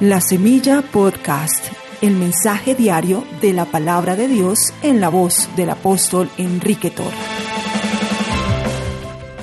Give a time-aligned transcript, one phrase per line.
[0.00, 5.70] La Semilla Podcast, el mensaje diario de la palabra de Dios en la voz del
[5.70, 7.10] apóstol Enrique Tor.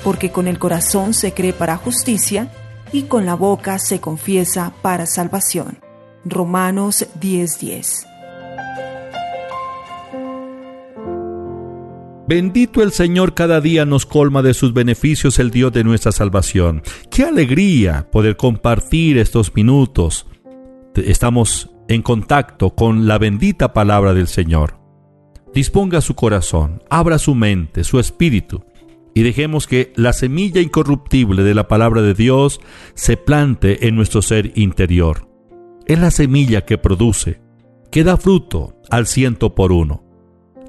[0.04, 2.52] Porque con el corazón se cree para justicia
[2.92, 5.80] y con la boca se confiesa para salvación.
[6.24, 8.06] Romanos 10:10.
[12.28, 16.84] Bendito el Señor cada día nos colma de sus beneficios el Dios de nuestra salvación.
[17.10, 20.26] Qué alegría poder compartir estos minutos
[20.96, 24.78] estamos en contacto con la bendita palabra del Señor.
[25.52, 28.64] Disponga su corazón, abra su mente, su espíritu,
[29.14, 32.60] y dejemos que la semilla incorruptible de la palabra de Dios
[32.94, 35.28] se plante en nuestro ser interior.
[35.86, 37.40] Es la semilla que produce,
[37.90, 40.04] que da fruto al ciento por uno.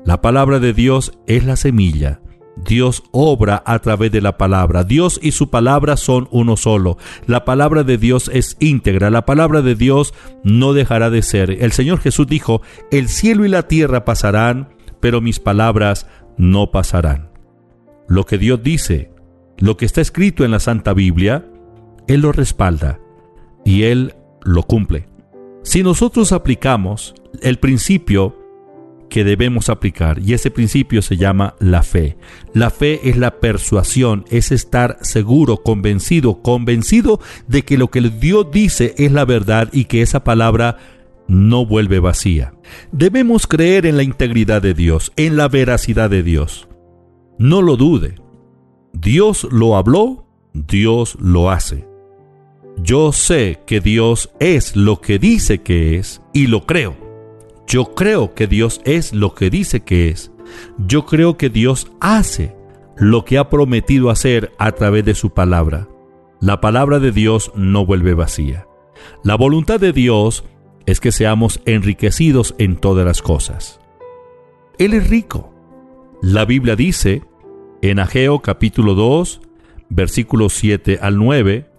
[0.03, 2.21] La palabra de Dios es la semilla
[2.55, 4.83] Dios obra a través de la palabra.
[4.83, 6.97] Dios y su palabra son uno solo.
[7.27, 9.09] La palabra de Dios es íntegra.
[9.09, 11.51] La palabra de Dios no dejará de ser.
[11.51, 16.07] El Señor Jesús dijo, el cielo y la tierra pasarán, pero mis palabras
[16.37, 17.29] no pasarán.
[18.07, 19.11] Lo que Dios dice,
[19.57, 21.45] lo que está escrito en la Santa Biblia,
[22.07, 22.99] Él lo respalda
[23.63, 25.07] y Él lo cumple.
[25.63, 28.37] Si nosotros aplicamos el principio
[29.09, 32.17] que debemos aplicar y ese principio se llama la fe.
[32.53, 38.47] La fe es la persuasión, es estar seguro, convencido, convencido de que lo que Dios
[38.51, 40.77] dice es la verdad y que esa palabra
[41.27, 42.53] no vuelve vacía.
[42.91, 46.67] Debemos creer en la integridad de Dios, en la veracidad de Dios.
[47.37, 48.15] No lo dude.
[48.93, 51.87] Dios lo habló, Dios lo hace.
[52.77, 57.04] Yo sé que Dios es lo que dice que es y lo creo.
[57.67, 60.31] Yo creo que Dios es lo que dice que es.
[60.77, 62.55] Yo creo que Dios hace
[62.97, 65.87] lo que ha prometido hacer a través de su palabra.
[66.39, 68.67] La palabra de Dios no vuelve vacía.
[69.23, 70.43] La voluntad de Dios
[70.85, 73.79] es que seamos enriquecidos en todas las cosas.
[74.77, 75.51] Él es rico.
[76.21, 77.23] La Biblia dice
[77.81, 79.41] en Ageo capítulo 2,
[79.89, 81.69] versículos 7 al 9,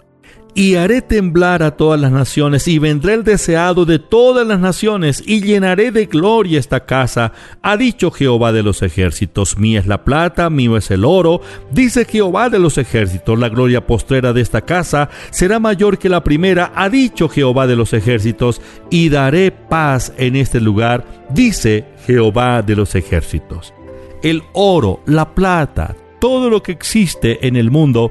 [0.57, 5.23] y haré temblar a todas las naciones, y vendré el deseado de todas las naciones,
[5.27, 7.33] y llenaré de gloria esta casa.
[7.61, 11.43] Ha dicho Jehová de los ejércitos, mía es la plata, mío es el oro.
[11.73, 16.25] Dice Jehová de los ejércitos, la gloria postrera de esta casa será mayor que la
[16.25, 16.73] primera.
[16.75, 22.77] Ha dicho Jehová de los ejércitos, y daré paz en este lugar, dice Jehová de
[22.77, 23.75] los ejércitos.
[24.23, 28.11] El oro, la plata, todo lo que existe en el mundo,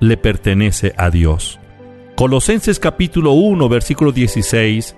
[0.00, 1.60] le pertenece a Dios.
[2.16, 4.96] Colosenses capítulo 1, versículo 16,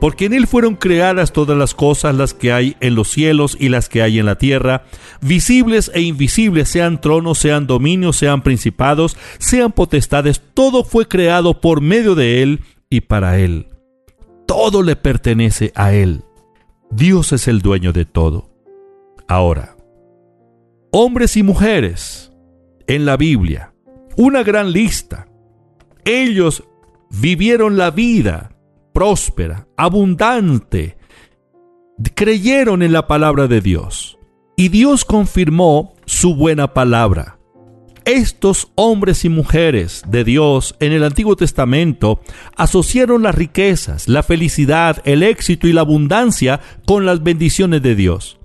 [0.00, 3.68] porque en Él fueron creadas todas las cosas, las que hay en los cielos y
[3.68, 4.82] las que hay en la tierra,
[5.20, 11.80] visibles e invisibles, sean tronos, sean dominios, sean principados, sean potestades, todo fue creado por
[11.80, 12.60] medio de Él
[12.90, 13.68] y para Él.
[14.46, 16.24] Todo le pertenece a Él.
[16.90, 18.50] Dios es el dueño de todo.
[19.28, 19.76] Ahora,
[20.90, 22.32] hombres y mujeres
[22.88, 23.72] en la Biblia,
[24.16, 25.28] una gran lista
[26.06, 26.64] ellos
[27.10, 28.56] vivieron la vida
[28.94, 30.96] próspera, abundante,
[32.14, 34.16] creyeron en la palabra de Dios
[34.56, 37.38] y Dios confirmó su buena palabra.
[38.06, 42.20] Estos hombres y mujeres de Dios en el Antiguo Testamento
[42.56, 48.38] asociaron las riquezas, la felicidad, el éxito y la abundancia con las bendiciones de Dios.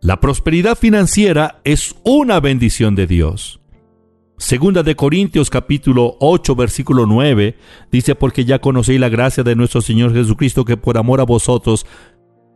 [0.00, 3.60] La prosperidad financiera es una bendición de Dios.
[4.36, 7.56] Segunda de Corintios capítulo 8 versículo 9
[7.92, 11.86] dice, porque ya conocéis la gracia de nuestro Señor Jesucristo que por amor a vosotros,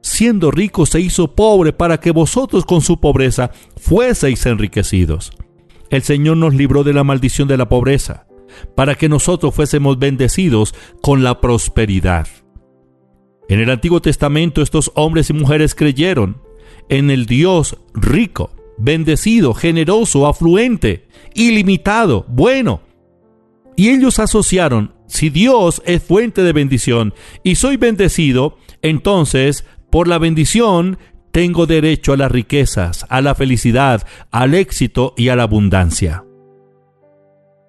[0.03, 5.31] siendo rico, se hizo pobre para que vosotros con su pobreza fueseis enriquecidos.
[5.91, 8.27] El Señor nos libró de la maldición de la pobreza,
[8.75, 12.27] para que nosotros fuésemos bendecidos con la prosperidad.
[13.49, 16.43] En el Antiguo Testamento estos hombres y mujeres creyeron
[16.89, 22.81] en el Dios rico, bendecido, generoso, afluente, ilimitado, bueno.
[23.77, 30.19] Y ellos asociaron, si Dios es fuente de bendición y soy bendecido, entonces por la
[30.19, 30.99] bendición
[31.31, 36.25] tengo derecho a las riquezas, a la felicidad, al éxito y a la abundancia.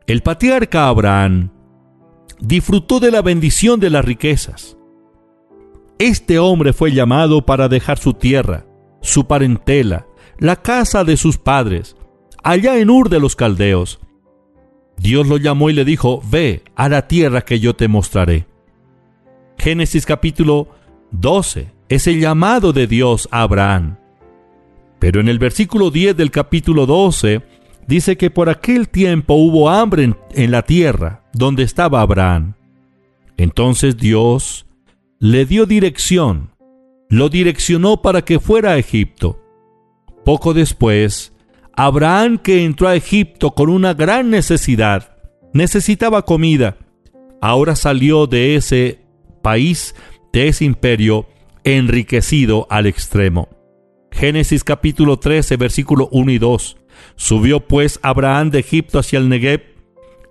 [0.07, 1.51] El patriarca Abraham
[2.39, 4.77] disfrutó de la bendición de las riquezas.
[5.99, 8.65] Este hombre fue llamado para dejar su tierra,
[9.01, 10.07] su parentela,
[10.39, 11.95] la casa de sus padres,
[12.43, 13.99] allá en Ur de los Caldeos.
[14.97, 18.45] Dios lo llamó y le dijo, ve a la tierra que yo te mostraré.
[19.57, 20.69] Génesis capítulo
[21.11, 23.97] 12 es el llamado de Dios a Abraham.
[24.99, 27.41] Pero en el versículo 10 del capítulo 12
[27.87, 32.53] dice que por aquel tiempo hubo hambre en, la tierra donde estaba Abraham.
[33.37, 34.65] Entonces Dios
[35.19, 36.51] le dio dirección,
[37.09, 39.41] lo direccionó para que fuera a Egipto.
[40.29, 41.33] Poco después,
[41.75, 45.17] Abraham que entró a Egipto con una gran necesidad,
[45.53, 46.77] necesitaba comida,
[47.41, 48.99] ahora salió de ese
[49.41, 49.95] país,
[50.31, 51.25] de ese imperio,
[51.63, 53.49] enriquecido al extremo.
[54.11, 56.77] Génesis capítulo 13, versículo 1 y 2.
[57.15, 59.63] Subió pues Abraham de Egipto hacia el Negev,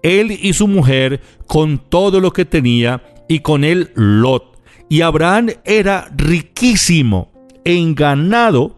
[0.04, 4.60] él y su mujer, con todo lo que tenía, y con él Lot.
[4.88, 7.32] Y Abraham era riquísimo
[7.64, 8.77] en ganado,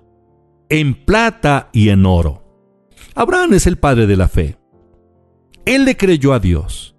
[0.71, 2.45] en plata y en oro.
[3.15, 4.57] Abraham es el padre de la fe.
[5.67, 6.97] Él le creyó a Dios.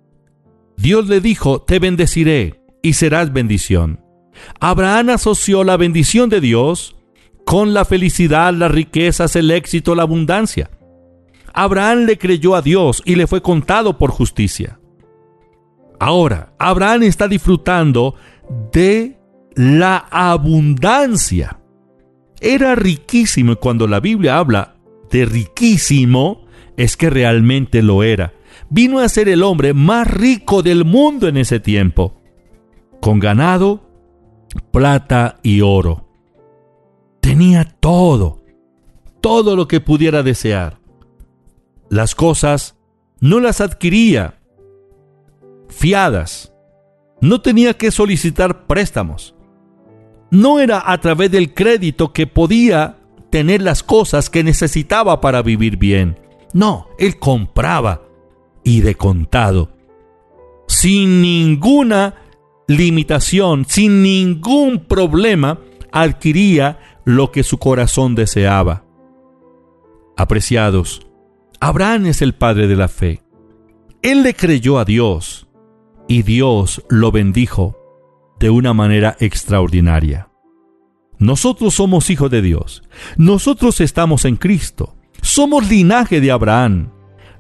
[0.78, 4.04] Dios le dijo, te bendeciré y serás bendición.
[4.60, 6.96] Abraham asoció la bendición de Dios
[7.46, 10.70] con la felicidad, las riquezas, el éxito, la abundancia.
[11.54, 14.80] Abraham le creyó a Dios y le fue contado por justicia.
[16.00, 18.16] Ahora, Abraham está disfrutando
[18.72, 19.20] de
[19.56, 21.61] la abundancia.
[22.42, 24.76] Era riquísimo y cuando la Biblia habla
[25.12, 26.46] de riquísimo,
[26.76, 28.34] es que realmente lo era.
[28.70, 32.22] Vino a ser el hombre más rico del mundo en ese tiempo,
[33.00, 33.90] con ganado,
[34.72, 36.08] plata y oro.
[37.20, 38.44] Tenía todo,
[39.20, 40.80] todo lo que pudiera desear.
[41.90, 42.76] Las cosas
[43.20, 44.40] no las adquiría
[45.70, 46.54] fiadas.
[47.22, 49.36] No tenía que solicitar préstamos.
[50.32, 52.98] No era a través del crédito que podía
[53.30, 56.18] tener las cosas que necesitaba para vivir bien.
[56.54, 58.02] No, él compraba
[58.64, 59.72] y de contado.
[60.68, 62.16] Sin ninguna
[62.68, 65.60] limitación, sin ningún problema,
[65.92, 68.86] adquiría lo que su corazón deseaba.
[70.16, 71.06] Apreciados,
[71.60, 73.22] Abraham es el padre de la fe.
[74.02, 75.48] Él le creyó a Dios
[76.08, 77.81] y Dios lo bendijo
[78.42, 80.28] de una manera extraordinaria.
[81.20, 82.82] Nosotros somos hijos de Dios.
[83.16, 84.96] Nosotros estamos en Cristo.
[85.22, 86.90] Somos linaje de Abraham.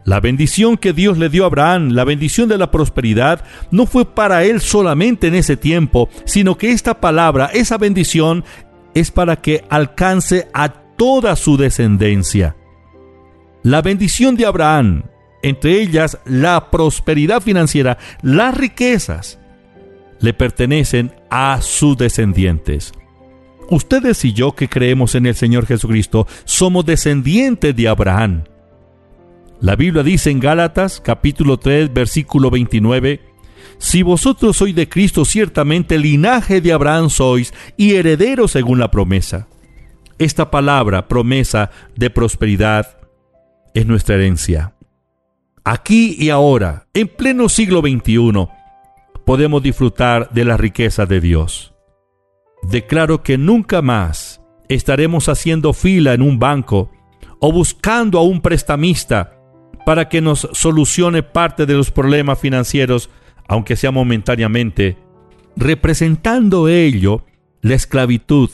[0.06, 4.06] La bendición que Dios le dio a Abraham, la bendición de la prosperidad, no fue
[4.06, 8.44] para él solamente en ese tiempo, sino que esta palabra, esa bendición,
[8.94, 12.56] es para que alcance a toda su descendencia.
[13.64, 15.04] La bendición de Abraham,
[15.42, 19.41] entre ellas la prosperidad financiera, las riquezas,
[20.22, 22.94] le pertenecen a sus descendientes.
[23.70, 28.44] Ustedes y yo que creemos en el Señor Jesucristo somos descendientes de Abraham.
[29.60, 33.22] La Biblia dice en Gálatas capítulo 3 versículo 29,
[33.78, 39.48] Si vosotros sois de Cristo, ciertamente linaje de Abraham sois y herederos según la promesa.
[40.18, 42.98] Esta palabra, promesa de prosperidad,
[43.74, 44.76] es nuestra herencia.
[45.64, 48.50] Aquí y ahora, en pleno siglo XXI,
[49.32, 51.72] podemos disfrutar de la riqueza de Dios
[52.64, 56.92] declaro que nunca más estaremos haciendo fila en un banco
[57.40, 59.40] o buscando a un prestamista
[59.86, 63.10] para que nos solucione parte de los problemas financieros,
[63.48, 64.98] aunque sea momentáneamente,
[65.56, 67.24] representando ello
[67.62, 68.50] la esclavitud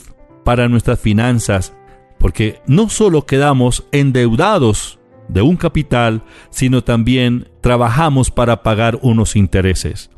[0.46, 1.74] para nuestras finanzas,
[2.20, 6.22] porque no solo quedamos endeudados de un capital,
[6.52, 10.12] sino también trabajamos para pagar unos intereses.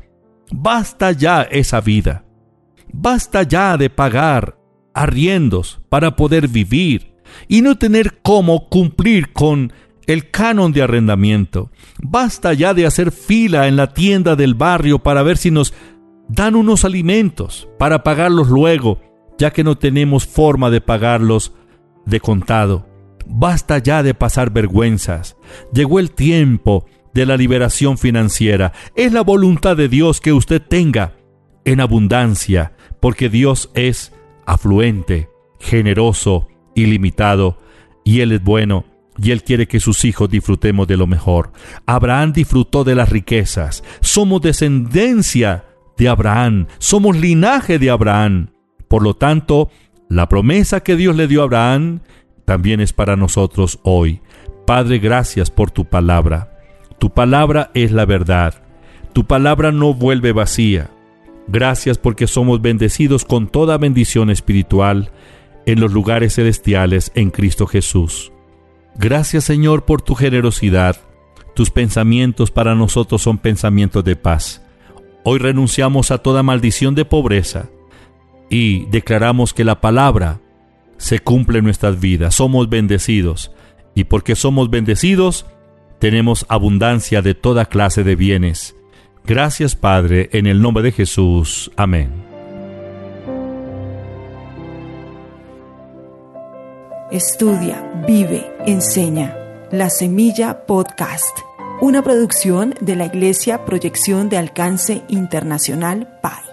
[0.52, 2.24] Basta ya esa vida.
[2.92, 4.58] Basta ya de pagar
[4.94, 7.14] arriendos para poder vivir
[7.48, 9.72] y no tener cómo cumplir con
[10.06, 11.70] el canon de arrendamiento.
[12.02, 15.72] Basta ya de hacer fila en la tienda del barrio para ver si nos
[16.28, 19.00] dan unos alimentos para pagarlos luego,
[19.38, 21.52] ya que no tenemos forma de pagarlos
[22.06, 22.88] de contado.
[23.26, 25.36] Basta ya de pasar vergüenzas.
[25.72, 28.72] Llegó el tiempo de la liberación financiera.
[28.94, 31.14] Es la voluntad de Dios que usted tenga
[31.64, 34.12] en abundancia porque Dios es
[34.46, 37.58] afluente, generoso, ilimitado,
[38.04, 38.84] y Él es bueno,
[39.18, 41.52] y Él quiere que sus hijos disfrutemos de lo mejor.
[41.86, 45.64] Abraham disfrutó de las riquezas, somos descendencia
[45.96, 48.50] de Abraham, somos linaje de Abraham.
[48.88, 49.70] Por lo tanto,
[50.08, 52.00] la promesa que Dios le dio a Abraham
[52.44, 54.20] también es para nosotros hoy.
[54.66, 56.49] Padre, gracias por tu palabra.
[57.00, 58.54] Tu palabra es la verdad.
[59.14, 60.90] Tu palabra no vuelve vacía.
[61.48, 65.10] Gracias porque somos bendecidos con toda bendición espiritual
[65.64, 68.32] en los lugares celestiales en Cristo Jesús.
[68.96, 70.96] Gracias Señor por tu generosidad.
[71.54, 74.62] Tus pensamientos para nosotros son pensamientos de paz.
[75.24, 77.70] Hoy renunciamos a toda maldición de pobreza
[78.50, 80.38] y declaramos que la palabra
[80.98, 82.34] se cumple en nuestras vidas.
[82.34, 83.52] Somos bendecidos
[83.94, 85.46] y porque somos bendecidos
[86.00, 88.74] tenemos abundancia de toda clase de bienes
[89.24, 91.70] Gracias Padre, en el nombre de Jesús.
[91.76, 92.10] Amén.
[97.10, 99.36] Estudia, vive, enseña.
[99.70, 101.38] La Semilla Podcast,
[101.80, 106.49] una producción de la Iglesia Proyección de Alcance Internacional PAI.